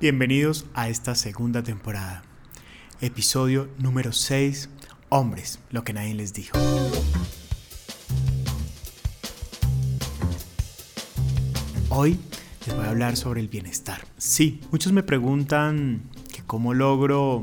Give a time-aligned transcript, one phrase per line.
[0.00, 2.22] Bienvenidos a esta segunda temporada.
[3.00, 4.70] Episodio número 6.
[5.08, 6.56] Hombres, lo que nadie les dijo.
[11.88, 12.20] Hoy
[12.64, 14.06] les voy a hablar sobre el bienestar.
[14.18, 17.42] Sí, muchos me preguntan que cómo logro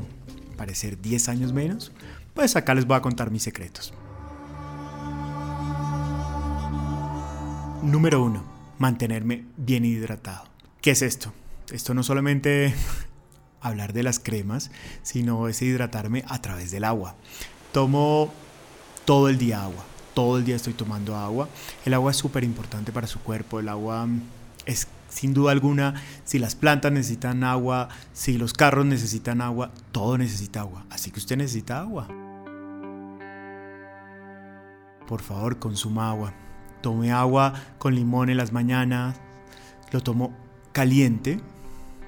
[0.56, 1.92] parecer 10 años menos.
[2.32, 3.92] Pues acá les voy a contar mis secretos.
[7.82, 8.42] Número 1.
[8.78, 10.44] Mantenerme bien hidratado.
[10.80, 11.34] ¿Qué es esto?
[11.72, 12.74] Esto no solamente
[13.60, 14.70] hablar de las cremas,
[15.02, 17.16] sino es hidratarme a través del agua.
[17.72, 18.32] Tomo
[19.04, 21.48] todo el día agua, todo el día estoy tomando agua.
[21.84, 24.06] El agua es súper importante para su cuerpo, el agua
[24.64, 30.18] es sin duda alguna, si las plantas necesitan agua, si los carros necesitan agua, todo
[30.18, 30.84] necesita agua.
[30.90, 32.08] Así que usted necesita agua.
[35.06, 36.34] Por favor, consuma agua.
[36.82, 39.16] Tome agua con limón en las mañanas.
[39.90, 40.36] Lo tomo
[40.72, 41.40] caliente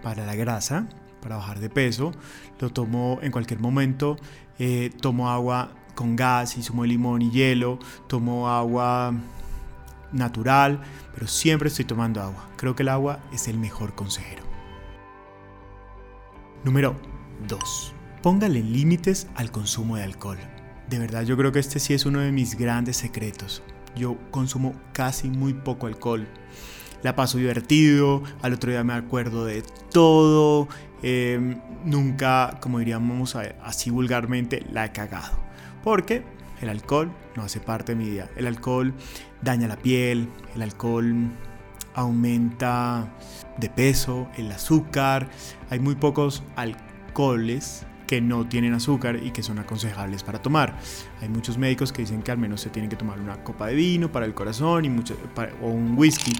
[0.02, 0.86] para la grasa,
[1.20, 2.12] para bajar de peso.
[2.60, 4.16] Lo tomo en cualquier momento.
[4.58, 7.78] Eh, tomo agua con gas y zumo de limón y hielo.
[8.06, 9.12] Tomo agua
[10.12, 10.80] natural,
[11.14, 12.48] pero siempre estoy tomando agua.
[12.56, 14.42] Creo que el agua es el mejor consejero.
[16.64, 16.96] Número
[17.46, 17.94] 2.
[18.22, 20.38] Póngale límites al consumo de alcohol.
[20.88, 23.62] De verdad yo creo que este sí es uno de mis grandes secretos.
[23.94, 26.26] Yo consumo casi muy poco alcohol.
[27.02, 30.68] La paso divertido, al otro día me acuerdo de todo.
[31.02, 35.38] Em, nunca, como diríamos así vulgarmente, la he cagado.
[35.84, 36.24] Porque
[36.60, 38.28] el alcohol no hace parte de mi vida.
[38.36, 38.94] El alcohol
[39.42, 41.30] daña la piel, el alcohol
[41.94, 43.08] aumenta
[43.58, 45.28] de peso, el azúcar.
[45.70, 50.78] Hay muy pocos alcoholes que no tienen azúcar y que son aconsejables para tomar.
[51.20, 53.74] Hay muchos médicos que dicen que al menos se tienen que tomar una copa de
[53.74, 55.16] vino para el corazón y mucho,
[55.62, 56.32] o un whisky.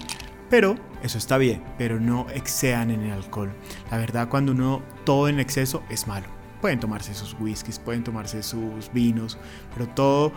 [0.49, 3.53] Pero eso está bien, pero no excedan en el alcohol.
[3.91, 6.27] La verdad, cuando uno todo en exceso es malo.
[6.61, 9.37] Pueden tomarse sus whiskies, pueden tomarse sus vinos,
[9.73, 10.31] pero todo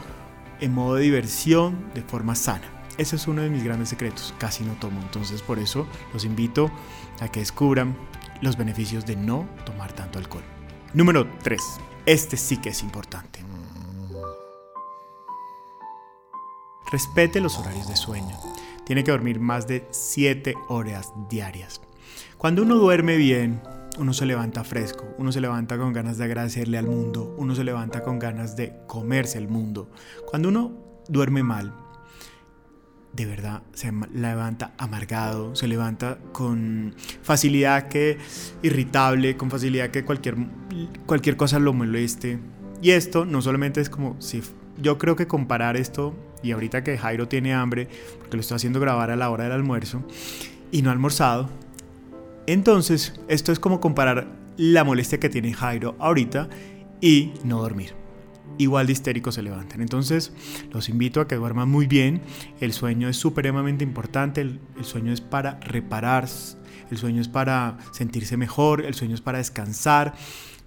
[0.61, 2.69] en modo de diversión de forma sana.
[2.99, 4.35] Ese es uno de mis grandes secretos.
[4.39, 6.71] Casi no tomo, entonces por eso los invito
[7.21, 7.97] a que descubran
[8.43, 10.45] los beneficios de no tomar tanto alcohol.
[10.95, 11.61] Número 3.
[12.05, 13.41] Este sí que es importante.
[16.91, 18.39] Respete los horarios de sueño.
[18.85, 21.81] Tiene que dormir más de 7 horas diarias.
[22.37, 23.61] Cuando uno duerme bien,
[23.99, 27.65] uno se levanta fresco, uno se levanta con ganas de agradecerle al mundo, uno se
[27.65, 29.91] levanta con ganas de comerse el mundo.
[30.27, 30.73] Cuando uno
[31.09, 31.75] duerme mal,
[33.13, 38.19] de verdad se levanta amargado, se levanta con facilidad que
[38.63, 40.37] irritable, con facilidad que cualquier,
[41.07, 42.39] cualquier cosa lo moleste.
[42.81, 44.43] Y esto no solamente es como si
[44.81, 47.89] yo creo que comparar esto y ahorita que Jairo tiene hambre,
[48.19, 50.03] porque lo estoy haciendo grabar a la hora del almuerzo
[50.71, 51.49] y no ha almorzado,
[52.47, 56.49] entonces esto es como comparar la molestia que tiene Jairo ahorita
[57.01, 58.03] y no dormir
[58.59, 59.81] igual de histéricos se levantan.
[59.81, 60.33] Entonces,
[60.73, 62.23] los invito a que duerman muy bien.
[62.61, 64.41] El sueño es supremamente importante.
[64.41, 66.29] El, sueño es para reparar.
[66.91, 68.85] El sueño es para sentirse mejor.
[68.85, 70.15] El sueño es para descansar.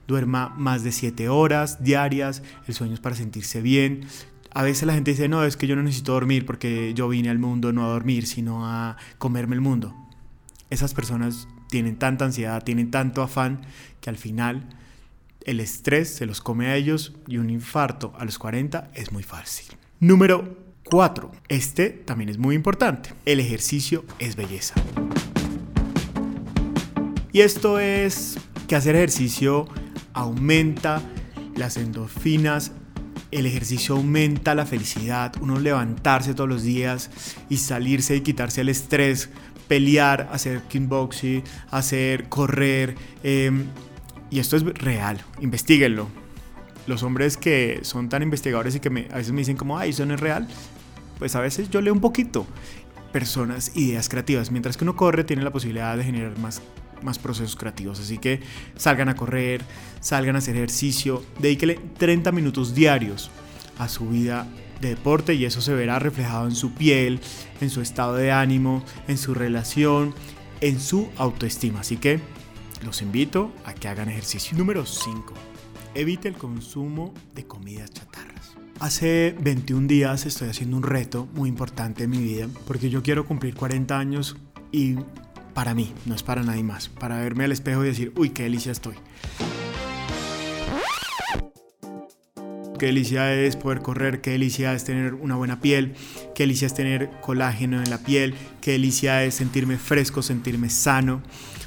[0.07, 2.43] Duerma más de 7 horas diarias.
[2.67, 4.07] El sueño es para sentirse bien.
[4.53, 7.29] A veces la gente dice, no, es que yo no necesito dormir porque yo vine
[7.29, 9.93] al mundo no a dormir, sino a comerme el mundo.
[10.69, 13.65] Esas personas tienen tanta ansiedad, tienen tanto afán
[13.99, 14.69] que al final
[15.45, 19.23] el estrés se los come a ellos y un infarto a los 40 es muy
[19.23, 19.75] fácil.
[19.99, 21.31] Número 4.
[21.49, 23.13] Este también es muy importante.
[23.25, 24.75] El ejercicio es belleza.
[27.31, 28.37] Y esto es
[28.67, 29.67] que hacer ejercicio
[30.15, 31.01] aumenta
[31.55, 32.71] las endorfinas,
[33.31, 37.11] el ejercicio aumenta la felicidad, uno levantarse todos los días
[37.49, 39.29] y salirse y quitarse el estrés,
[39.67, 43.65] pelear, hacer kickboxing, hacer correr, em,
[44.29, 46.07] y esto es real, investiguenlo.
[46.87, 50.05] Los hombres que son tan investigadores y que a veces me dicen como, ay, eso
[50.05, 50.47] no es real,
[51.19, 52.47] pues a veces yo leo un poquito.
[53.11, 54.51] Personas, ideas creativas.
[54.51, 56.61] Mientras que uno corre, tiene la posibilidad de generar más,
[57.01, 57.99] más procesos creativos.
[57.99, 58.41] Así que
[58.75, 59.61] salgan a correr,
[59.99, 63.29] salgan a hacer ejercicio, dedíquele 30 minutos diarios
[63.77, 64.47] a su vida
[64.81, 67.19] de deporte y eso se verá reflejado en su piel,
[67.61, 70.13] en su estado de ánimo, en su relación,
[70.61, 71.81] en su autoestima.
[71.81, 72.19] Así que
[72.83, 74.57] los invito a que hagan ejercicio.
[74.57, 75.33] Número 5.
[75.95, 78.55] Evite el consumo de comidas chatarras.
[78.79, 83.25] Hace 21 días estoy haciendo un reto muy importante en mi vida porque yo quiero
[83.25, 84.35] cumplir 40 años
[84.71, 84.95] y
[85.55, 88.43] para mí, no es para nadie más, para verme al espejo y decir, uy, qué
[88.43, 88.93] delicia estoy.
[92.77, 95.95] Qué delicia es poder correr, qué delicia es tener una buena piel,
[96.35, 101.23] qué delicia es tener colágeno en la piel, qué delicia es sentirme fresco, sentirme sano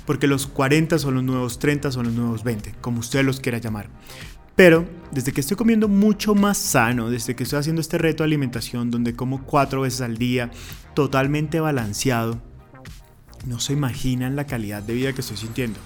[0.09, 3.59] porque los 40 son los nuevos 30, son los nuevos 20, como usted los quiera
[3.59, 3.91] llamar.
[4.57, 8.29] Pero desde que estoy comiendo mucho más sano, desde que estoy haciendo este reto de
[8.29, 10.51] alimentación donde como cuatro veces al día,
[10.95, 12.41] totalmente balanceado,
[13.47, 15.79] no se imaginan la calidad de vida que estoy sintiendo.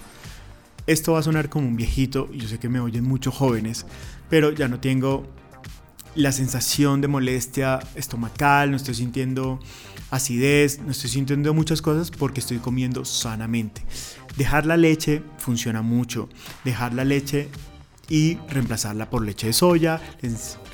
[0.86, 3.86] Esto va a sonar como un viejito, yo sé que me oyen muchos jóvenes,
[4.28, 5.26] pero ya no tengo
[6.14, 9.60] la sensación de molestia estomacal, no estoy sintiendo
[10.10, 13.82] acidez, no estoy sintiendo muchas cosas porque estoy comiendo sanamente.
[14.36, 16.28] Dejar la leche funciona mucho.
[16.64, 17.48] Dejar la leche
[18.08, 20.00] y reemplazarla por leche de soya,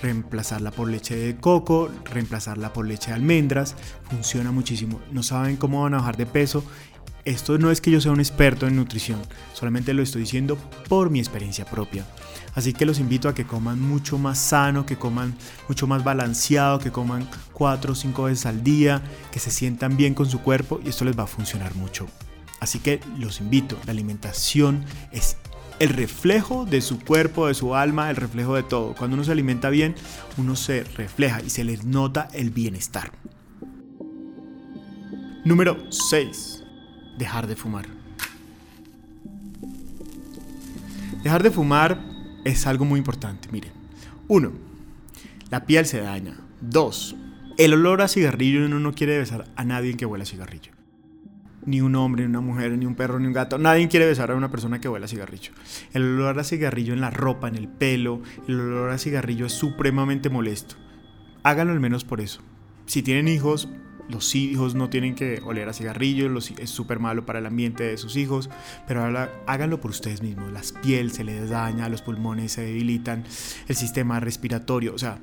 [0.03, 3.77] reemplazarla por leche de coco, reemplazarla por leche de almendras.
[4.11, 5.01] Funciona muchísimo.
[5.13, 6.65] No saben cómo van a bajar de peso.
[7.25, 9.21] Esto no es que yo sea un experto en nutrición,
[9.53, 10.57] solamente lo estoy diciendo
[10.89, 12.07] por mi experiencia propia.
[12.55, 15.37] Así que los invito a que coman mucho más sano, que coman
[15.69, 20.15] mucho más balanceado, que coman 4 o 5 veces al día, que se sientan bien
[20.15, 22.07] con su cuerpo y esto les va a funcionar mucho.
[22.61, 25.37] Así que los invito, la alimentación es
[25.79, 28.95] el reflejo de su cuerpo, de su alma, el reflejo de todo.
[28.95, 29.95] Cuando uno se alimenta bien,
[30.37, 33.13] uno se refleja y se les nota el bienestar.
[35.45, 36.65] Número 6.
[37.17, 37.87] Dejar de fumar.
[41.23, 42.01] Dejar de fumar
[42.45, 43.73] es algo muy importante, miren.
[44.29, 44.53] 1.
[45.51, 46.37] La piel se daña.
[46.61, 47.17] 2.
[47.57, 50.78] El olor a cigarrillo uno no quiere besar a nadie que huela a cigarrillo
[51.69, 53.59] ni un hombre, ni una mujer, ni un perro, ni un gato.
[53.59, 55.53] Nadie quiere besar a una persona que huele a cigarrillo.
[55.93, 59.53] El olor a cigarrillo en la ropa, en el pelo, el olor a cigarrillo es
[59.53, 60.77] supremamente molesto.
[61.43, 62.41] Háganlo al menos por eso.
[62.87, 63.69] Si tienen hijos,
[64.09, 67.99] los hijos no tienen que oler a cigarrillo, es súper malo para el ambiente de
[67.99, 68.49] sus hijos,
[68.87, 70.51] pero ahora háganlo por ustedes mismos.
[70.51, 73.25] Las piel se les daña, los pulmones se debilitan,
[73.69, 75.19] el sistema respiratorio, o sea,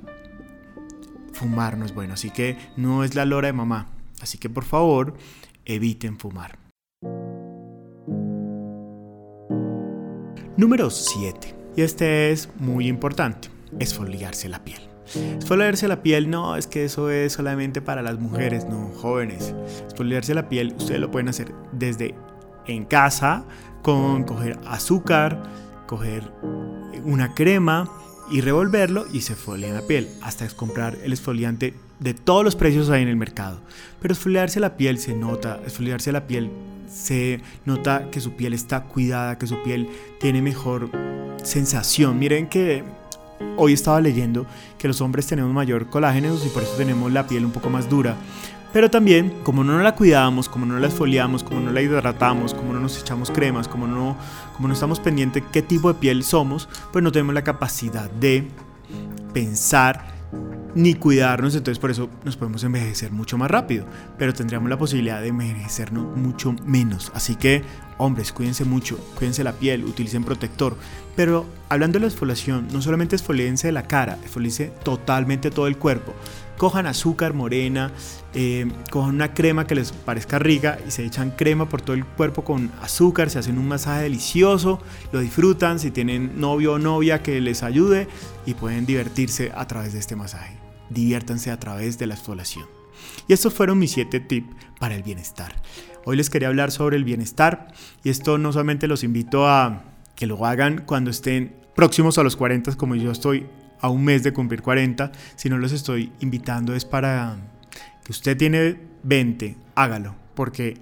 [1.34, 3.88] fumar no es bueno, así que no es la lora de mamá.
[4.22, 5.16] Así que por favor,
[5.66, 6.60] eviten fumar.
[10.58, 11.56] Número 7.
[11.76, 14.80] Y este es muy importante, esfoliarse la piel.
[15.38, 19.54] Esfoliarse la piel no es que eso es solamente para las mujeres, no, jóvenes.
[19.88, 22.16] Esfoliarse la piel ustedes lo pueden hacer desde
[22.68, 23.46] en casa
[23.84, 25.44] con coger azúcar,
[25.86, 26.32] coger
[27.04, 27.92] una crema
[28.32, 32.90] y revolverlo y se esfolia la piel hasta comprar el esfoliante de todos los precios
[32.90, 33.60] hay en el mercado.
[34.02, 36.52] Pero esfoliarse la piel se nota, esfoliarse la piel
[36.90, 39.90] se nota que su piel está cuidada, que su piel
[40.20, 40.90] tiene mejor
[41.44, 42.20] sensación.
[42.20, 42.84] Miren que
[43.58, 44.46] hoy estaba leyendo
[44.78, 47.90] que los hombres tenemos mayor colágeno y por eso tenemos la piel un poco más
[47.90, 48.16] dura.
[48.74, 52.74] Pero también, como no la cuidamos, como no la esfoliamos, como no la hidratamos, como
[52.74, 54.18] no nos echamos cremas, como no,
[54.54, 58.50] como no estamos pendientes qué tipo de piel somos, pues no tenemos la capacidad de
[59.34, 60.15] pensar
[60.76, 63.86] ni cuidarnos, entonces por eso nos podemos envejecer mucho más rápido,
[64.18, 67.12] pero tendríamos la posibilidad de envejecernos mucho menos.
[67.16, 67.64] Así que,
[67.98, 70.76] hombres, cuídense mucho, cuídense la piel, utilicen protector.
[71.16, 76.14] Pero hablando de la exfoliación, no solamente esfolíense la cara, esfolíense totalmente todo el cuerpo.
[76.58, 77.92] Cojan azúcar morena,
[78.34, 82.06] eh, cojan una crema que les parezca rica y se echan crema por todo el
[82.06, 84.82] cuerpo con azúcar, se hacen un masaje delicioso,
[85.14, 88.10] lo disfrutan, si tienen novio o novia que les ayude
[88.46, 92.66] y pueden divertirse a través de este masaje diviértanse a través de la exfoliación.
[93.28, 95.54] Y estos fueron mis 7 tips para el bienestar.
[96.06, 97.74] Hoy les quería hablar sobre el bienestar
[98.04, 99.84] y esto no solamente los invito a
[100.16, 103.48] que lo hagan cuando estén próximos a los 40 como yo estoy
[103.82, 107.38] a un mes de cumplir 40, sino los estoy invitando es para
[108.04, 110.80] que usted tiene 20, hágalo, porque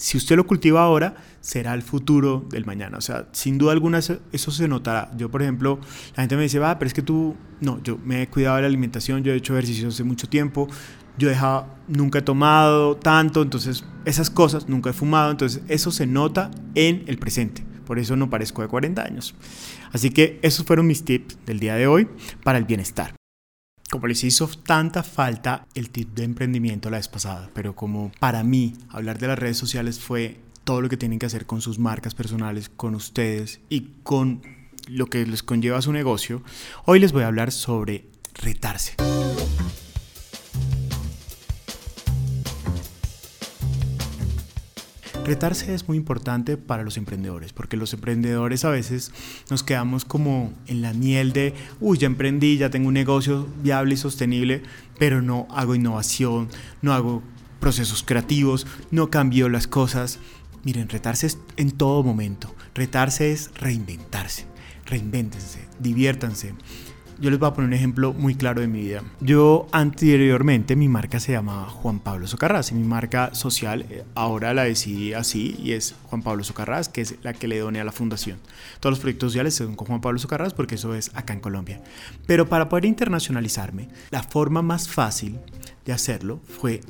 [0.00, 2.96] si usted lo cultiva ahora, será el futuro del mañana.
[2.96, 5.10] O sea, sin duda alguna eso, se notará.
[5.14, 5.78] Yo, por ejemplo,
[6.16, 8.62] la gente me dice, va, pero es que tú, no, yo me he cuidado de
[8.62, 10.68] la alimentación, yo he hecho ejercicio hace mucho tiempo,
[11.18, 15.90] yo he dejado, nunca he tomado tanto, entonces esas cosas, nunca he fumado, entonces eso
[15.90, 17.62] se nota en el presente.
[17.84, 19.34] Por eso no parezco de 40 años.
[19.92, 22.08] Así que esos fueron mis tips del día de hoy
[22.42, 23.19] para el bienestar
[23.90, 28.44] como les hizo tanta falta el tip de emprendimiento la vez pasada, pero como para
[28.44, 31.78] mí hablar de las redes sociales fue todo lo que tienen que hacer con sus
[31.78, 34.42] marcas personales, con ustedes y con
[34.86, 36.42] lo que les conlleva su negocio,
[36.84, 38.94] hoy les voy a hablar sobre retarse.
[45.30, 49.12] Retarse es muy importante para los emprendedores, porque los emprendedores a veces
[49.48, 53.94] nos quedamos como en la miel de, uy, ya emprendí, ya tengo un negocio viable
[53.94, 54.64] y sostenible,
[54.98, 56.48] pero no hago innovación,
[56.82, 57.22] no hago
[57.60, 60.18] procesos creativos, no cambio las cosas.
[60.64, 62.52] Miren, retarse es en todo momento.
[62.74, 64.46] Retarse es reinventarse.
[64.84, 66.54] Reinvéntense, diviértanse.
[67.20, 69.02] Yo les voy a poner un ejemplo muy claro de mi vida.
[69.20, 74.54] Yo anteriormente mi marca se llamaba Juan Pablo Socarrás y mi marca social eh, ahora
[74.54, 77.84] la decidí así y es Juan Pablo Socarrás, que es la que le doné a
[77.84, 78.38] la fundación.
[78.80, 81.80] Todos los proyectos sociales son con Juan Pablo Socarrás porque eso es acá en Colombia.
[82.26, 85.38] Pero para poder internacionalizarme, la forma más fácil
[85.84, 86.80] de hacerlo fue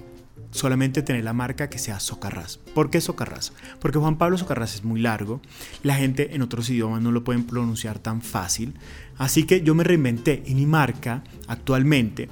[0.50, 2.58] solamente tener la marca que sea Socarrás.
[2.74, 3.52] ¿Por qué Socarrás?
[3.80, 5.40] Porque Juan Pablo Socarrás es muy largo,
[5.82, 8.74] la gente en otros idiomas no lo pueden pronunciar tan fácil,
[9.16, 12.28] así que yo me reinventé y mi marca actualmente,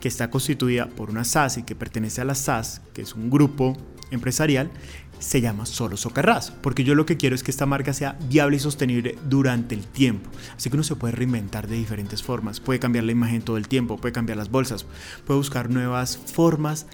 [0.00, 3.30] que está constituida por una SAS y que pertenece a la SAS, que es un
[3.30, 3.76] grupo
[4.10, 4.70] empresarial,
[5.18, 8.56] se llama solo Socarrás, porque yo lo que quiero es que esta marca sea viable
[8.56, 10.30] y sostenible durante el tiempo.
[10.56, 13.68] Así que uno se puede reinventar de diferentes formas, puede cambiar la imagen todo el
[13.68, 14.86] tiempo, puede cambiar las bolsas,
[15.26, 16.86] puede buscar nuevas formas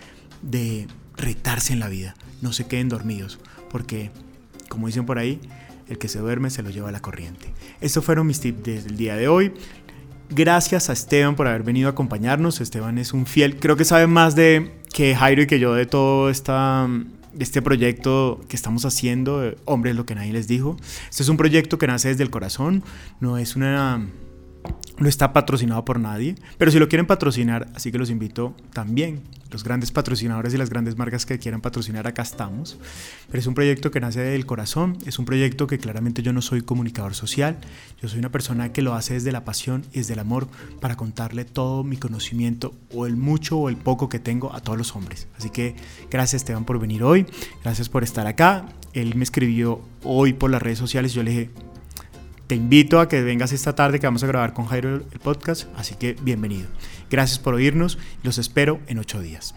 [0.45, 0.87] de
[1.17, 2.15] retarse en la vida.
[2.43, 3.39] No se queden dormidos,
[3.71, 4.11] porque,
[4.69, 5.41] como dicen por ahí,
[5.89, 7.53] el que se duerme se lo lleva a la corriente.
[7.81, 9.53] Estos fueron mis tips del día de hoy.
[10.31, 12.61] Gracias a Esteban por haber venido a acompañarnos.
[12.61, 15.87] Esteban es un fiel, creo que sabe más de que Jairo y que yo de
[15.87, 16.89] todo esta,
[17.39, 19.55] este proyecto que estamos haciendo.
[19.65, 20.77] Hombre, es lo que nadie les dijo.
[21.11, 22.83] Este es un proyecto que nace desde el corazón,
[23.21, 24.07] no es una
[24.99, 29.23] no está patrocinado por nadie, pero si lo quieren patrocinar, así que los invito también.
[29.51, 32.77] Los grandes patrocinadores y las grandes marcas que quieran patrocinar, acá estamos.
[33.29, 36.43] Pero es un proyecto que nace del corazón, es un proyecto que claramente yo no
[36.43, 37.59] soy comunicador social,
[38.03, 40.49] yo soy una persona que lo hace desde la pasión y desde el amor
[40.81, 44.77] para contarle todo mi conocimiento o el mucho o el poco que tengo a todos
[44.77, 45.29] los hombres.
[45.39, 45.77] Así que
[46.11, 47.27] gracias Esteban por venir hoy,
[47.63, 48.67] gracias por estar acá.
[48.93, 51.51] Él me escribió hoy por las redes sociales, yo le dije,
[52.47, 55.69] te invito a que vengas esta tarde que vamos a grabar con Jairo el podcast,
[55.77, 56.69] así que bienvenido.
[57.11, 59.55] Gracias por oírnos los espero en ocho días.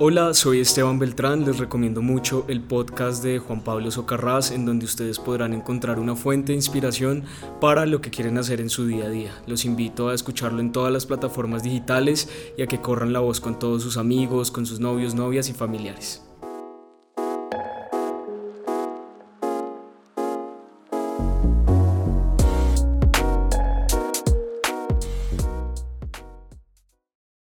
[0.00, 4.86] Hola, soy Esteban Beltrán, les recomiendo mucho el podcast de Juan Pablo Socarrás en donde
[4.86, 7.22] ustedes podrán encontrar una fuente de inspiración
[7.60, 9.30] para lo que quieren hacer en su día a día.
[9.46, 13.40] Los invito a escucharlo en todas las plataformas digitales y a que corran la voz
[13.40, 16.23] con todos sus amigos, con sus novios, novias y familiares.